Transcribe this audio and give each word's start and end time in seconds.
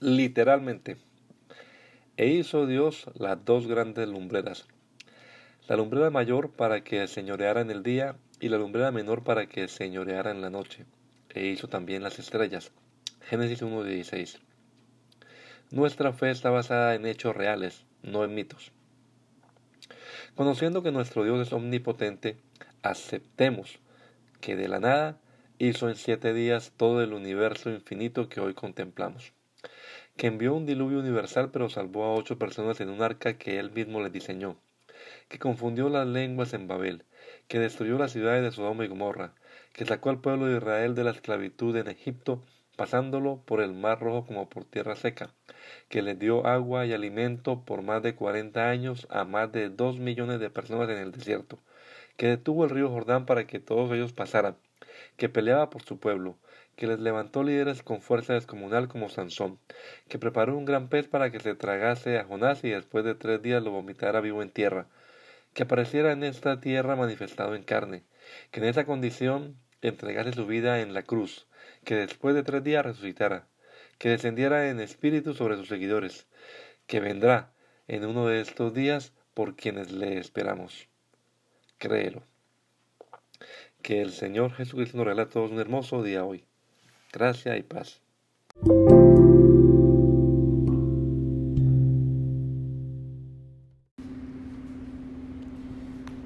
Literalmente. 0.00 0.96
E 2.16 2.28
hizo 2.28 2.66
Dios 2.66 3.06
las 3.14 3.44
dos 3.44 3.66
grandes 3.66 4.08
lumbreras, 4.08 4.66
la 5.68 5.76
lumbrera 5.76 6.10
mayor 6.10 6.50
para 6.50 6.82
que 6.82 7.06
señoreara 7.08 7.60
en 7.60 7.70
el 7.70 7.82
día 7.82 8.16
y 8.40 8.48
la 8.48 8.58
lumbrera 8.58 8.90
menor 8.90 9.24
para 9.24 9.46
que 9.46 9.68
señoreara 9.68 10.30
en 10.30 10.40
la 10.40 10.50
noche. 10.50 10.86
E 11.34 11.46
hizo 11.46 11.68
también 11.68 12.02
las 12.02 12.18
estrellas. 12.18 12.72
Génesis 13.20 13.62
1.16. 13.62 14.38
Nuestra 15.70 16.12
fe 16.12 16.30
está 16.30 16.50
basada 16.50 16.94
en 16.94 17.04
hechos 17.04 17.36
reales, 17.36 17.84
no 18.02 18.24
en 18.24 18.34
mitos. 18.34 18.72
Conociendo 20.34 20.82
que 20.82 20.92
nuestro 20.92 21.24
Dios 21.24 21.46
es 21.46 21.52
omnipotente, 21.52 22.38
aceptemos 22.82 23.78
que 24.40 24.56
de 24.56 24.68
la 24.68 24.80
nada 24.80 25.18
hizo 25.58 25.88
en 25.88 25.96
siete 25.96 26.32
días 26.32 26.72
todo 26.76 27.02
el 27.02 27.12
universo 27.12 27.70
infinito 27.70 28.28
que 28.28 28.40
hoy 28.40 28.54
contemplamos 28.54 29.32
que 30.16 30.26
envió 30.26 30.54
un 30.54 30.66
diluvio 30.66 30.98
universal 30.98 31.50
pero 31.52 31.68
salvó 31.68 32.04
a 32.04 32.14
ocho 32.14 32.38
personas 32.38 32.80
en 32.80 32.90
un 32.90 33.02
arca 33.02 33.38
que 33.38 33.58
él 33.58 33.70
mismo 33.70 34.02
le 34.02 34.10
diseñó, 34.10 34.56
que 35.28 35.38
confundió 35.38 35.88
las 35.88 36.06
lenguas 36.06 36.54
en 36.54 36.66
Babel, 36.66 37.04
que 37.46 37.58
destruyó 37.58 37.98
las 37.98 38.12
ciudades 38.12 38.42
de 38.42 38.50
Sodoma 38.50 38.84
y 38.84 38.88
Gomorra, 38.88 39.34
que 39.72 39.86
sacó 39.86 40.10
al 40.10 40.20
pueblo 40.20 40.46
de 40.46 40.56
Israel 40.56 40.94
de 40.94 41.04
la 41.04 41.12
esclavitud 41.12 41.76
en 41.76 41.88
Egipto, 41.88 42.42
pasándolo 42.76 43.42
por 43.44 43.60
el 43.60 43.74
mar 43.74 44.00
rojo 44.00 44.26
como 44.26 44.48
por 44.48 44.64
tierra 44.64 44.96
seca, 44.96 45.34
que 45.88 46.02
le 46.02 46.14
dio 46.14 46.46
agua 46.46 46.86
y 46.86 46.92
alimento 46.92 47.64
por 47.64 47.82
más 47.82 48.02
de 48.02 48.14
cuarenta 48.14 48.70
años 48.70 49.06
a 49.10 49.24
más 49.24 49.50
de 49.52 49.68
dos 49.68 49.98
millones 49.98 50.40
de 50.40 50.50
personas 50.50 50.88
en 50.88 50.98
el 50.98 51.12
desierto, 51.12 51.58
que 52.16 52.26
detuvo 52.26 52.64
el 52.64 52.70
río 52.70 52.88
Jordán 52.88 53.26
para 53.26 53.46
que 53.46 53.60
todos 53.60 53.92
ellos 53.92 54.12
pasaran, 54.12 54.56
que 55.16 55.28
peleaba 55.28 55.70
por 55.70 55.82
su 55.82 55.98
pueblo, 55.98 56.38
que 56.76 56.86
les 56.86 57.00
levantó 57.00 57.42
líderes 57.42 57.82
con 57.82 58.00
fuerza 58.00 58.34
descomunal 58.34 58.88
como 58.88 59.08
Sansón, 59.08 59.58
que 60.08 60.18
preparó 60.18 60.56
un 60.56 60.64
gran 60.64 60.88
pez 60.88 61.08
para 61.08 61.30
que 61.30 61.40
se 61.40 61.54
tragase 61.54 62.18
a 62.18 62.24
Jonás 62.24 62.62
y 62.62 62.70
después 62.70 63.04
de 63.04 63.14
tres 63.14 63.42
días 63.42 63.62
lo 63.62 63.72
vomitara 63.72 64.20
vivo 64.20 64.42
en 64.42 64.50
tierra, 64.50 64.86
que 65.54 65.64
apareciera 65.64 66.12
en 66.12 66.22
esta 66.22 66.60
tierra 66.60 66.94
manifestado 66.94 67.54
en 67.54 67.64
carne, 67.64 68.04
que 68.50 68.60
en 68.60 68.66
esa 68.66 68.84
condición 68.86 69.56
entregase 69.82 70.32
su 70.32 70.46
vida 70.46 70.80
en 70.80 70.94
la 70.94 71.02
cruz, 71.02 71.48
que 71.84 71.96
después 71.96 72.34
de 72.34 72.44
tres 72.44 72.62
días 72.62 72.84
resucitara, 72.84 73.48
que 73.98 74.10
descendiera 74.10 74.68
en 74.70 74.80
espíritu 74.80 75.34
sobre 75.34 75.56
sus 75.56 75.68
seguidores, 75.68 76.26
que 76.86 77.00
vendrá 77.00 77.52
en 77.88 78.04
uno 78.04 78.26
de 78.26 78.40
estos 78.40 78.72
días 78.72 79.12
por 79.34 79.56
quienes 79.56 79.90
le 79.90 80.18
esperamos. 80.18 80.88
Créelo. 81.78 82.22
Que 83.82 84.00
el 84.00 84.12
Señor 84.12 84.52
Jesucristo 84.52 84.96
nos 84.96 85.06
regale 85.06 85.22
a 85.22 85.28
todos 85.28 85.50
un 85.50 85.60
hermoso 85.60 86.02
día 86.02 86.24
hoy. 86.24 86.44
Gracia 87.12 87.56
y 87.56 87.62
paz. 87.62 88.00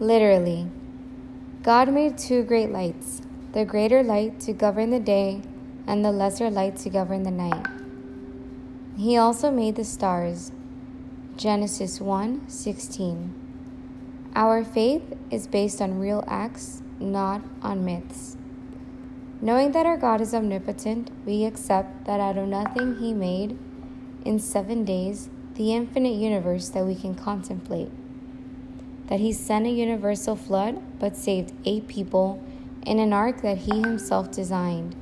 Literally, 0.00 0.66
God 1.62 1.88
made 1.88 2.16
two 2.16 2.44
great 2.44 2.70
lights, 2.70 3.20
the 3.52 3.64
greater 3.64 4.02
light 4.02 4.38
to 4.40 4.52
govern 4.52 4.90
the 4.90 5.00
day, 5.00 5.42
and 5.88 6.04
the 6.04 6.12
lesser 6.12 6.50
light 6.50 6.76
to 6.76 6.90
govern 6.90 7.24
the 7.24 7.30
night. 7.30 7.66
He 8.96 9.16
also 9.16 9.50
made 9.50 9.74
the 9.74 9.84
stars. 9.84 10.52
Genesis 11.36 12.00
1 12.00 12.48
16. 12.48 13.47
Our 14.38 14.62
faith 14.62 15.02
is 15.32 15.48
based 15.48 15.82
on 15.82 15.98
real 15.98 16.22
acts, 16.28 16.80
not 17.00 17.42
on 17.60 17.84
myths. 17.84 18.36
Knowing 19.40 19.72
that 19.72 19.84
our 19.84 19.96
God 19.96 20.20
is 20.20 20.32
omnipotent, 20.32 21.10
we 21.26 21.44
accept 21.44 22.04
that 22.04 22.20
out 22.20 22.38
of 22.38 22.46
nothing 22.46 23.00
He 23.00 23.12
made, 23.12 23.58
in 24.24 24.38
seven 24.38 24.84
days, 24.84 25.28
the 25.54 25.74
infinite 25.74 26.14
universe 26.14 26.68
that 26.68 26.86
we 26.86 26.94
can 26.94 27.16
contemplate. 27.16 27.90
That 29.08 29.18
He 29.18 29.32
sent 29.32 29.66
a 29.66 29.70
universal 29.70 30.36
flood, 30.36 30.80
but 31.00 31.16
saved 31.16 31.52
eight 31.64 31.88
people 31.88 32.40
in 32.86 33.00
an 33.00 33.12
ark 33.12 33.42
that 33.42 33.58
He 33.58 33.80
Himself 33.80 34.30
designed. 34.30 34.94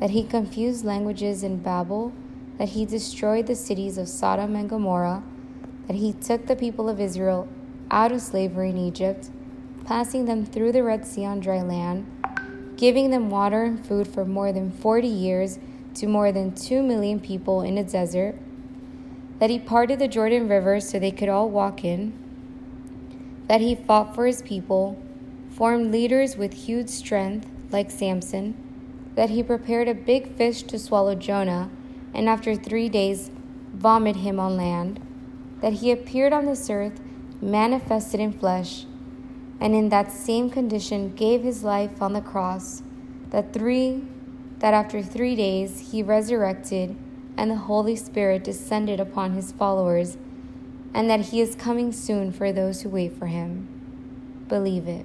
That 0.00 0.10
He 0.10 0.22
confused 0.22 0.84
languages 0.84 1.42
in 1.42 1.60
Babel. 1.62 2.12
That 2.58 2.68
He 2.68 2.84
destroyed 2.84 3.46
the 3.46 3.54
cities 3.54 3.96
of 3.96 4.06
Sodom 4.06 4.54
and 4.54 4.68
Gomorrah. 4.68 5.22
That 5.86 5.96
He 5.96 6.12
took 6.12 6.44
the 6.44 6.56
people 6.56 6.90
of 6.90 7.00
Israel 7.00 7.48
out 7.90 8.12
of 8.12 8.20
slavery 8.20 8.70
in 8.70 8.78
Egypt, 8.78 9.30
passing 9.84 10.24
them 10.24 10.44
through 10.44 10.72
the 10.72 10.82
Red 10.82 11.06
Sea 11.06 11.24
on 11.24 11.40
dry 11.40 11.62
land 11.62 12.06
giving 12.76 13.10
them 13.10 13.30
water 13.30 13.64
and 13.64 13.84
food 13.86 14.06
for 14.06 14.24
more 14.24 14.52
than 14.52 14.70
40 14.70 15.08
years 15.08 15.58
to 15.94 16.06
more 16.06 16.30
than 16.30 16.54
2 16.54 16.82
million 16.82 17.18
people 17.18 17.62
in 17.62 17.78
a 17.78 17.84
desert, 17.84 18.36
that 19.38 19.50
he 19.50 19.58
parted 19.58 19.98
the 19.98 20.08
Jordan 20.08 20.48
River 20.48 20.78
so 20.80 20.98
they 20.98 21.10
could 21.10 21.28
all 21.28 21.48
walk 21.48 21.84
in, 21.84 22.12
that 23.48 23.60
he 23.60 23.74
fought 23.74 24.14
for 24.14 24.26
his 24.26 24.42
people, 24.42 25.02
formed 25.50 25.90
leaders 25.90 26.36
with 26.36 26.52
huge 26.52 26.88
strength 26.88 27.48
like 27.70 27.90
Samson, 27.90 28.54
that 29.14 29.30
he 29.30 29.42
prepared 29.42 29.88
a 29.88 29.94
big 29.94 30.36
fish 30.36 30.62
to 30.64 30.78
swallow 30.78 31.14
Jonah, 31.14 31.70
and 32.12 32.28
after 32.28 32.54
three 32.54 32.90
days 32.90 33.30
vomit 33.72 34.16
him 34.16 34.38
on 34.38 34.56
land, 34.56 35.00
that 35.62 35.74
he 35.74 35.90
appeared 35.90 36.34
on 36.34 36.44
this 36.44 36.68
earth 36.68 37.00
manifested 37.40 38.20
in 38.20 38.32
flesh 38.32 38.86
and 39.60 39.74
in 39.74 39.88
that 39.88 40.12
same 40.12 40.50
condition 40.50 41.14
gave 41.14 41.42
his 41.42 41.64
life 41.64 42.02
on 42.02 42.12
the 42.12 42.20
cross, 42.20 42.82
that 43.30 43.52
three 43.52 44.04
that 44.58 44.74
after 44.74 45.02
3 45.02 45.36
days 45.36 45.90
he 45.92 46.02
resurrected 46.02 46.96
and 47.36 47.50
the 47.50 47.56
Holy 47.56 47.96
Spirit 47.96 48.42
descended 48.42 48.98
upon 48.98 49.34
his 49.34 49.52
followers, 49.52 50.16
and 50.94 51.10
that 51.10 51.20
he 51.20 51.40
is 51.40 51.54
coming 51.54 51.92
soon 51.92 52.32
for 52.32 52.50
those 52.52 52.80
who 52.82 52.88
wait 52.88 53.12
for 53.12 53.26
him. 53.26 53.68
Believe 54.48 54.88
it. 54.88 55.04